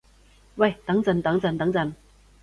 [0.55, 1.93] 喂等陣等陣等陣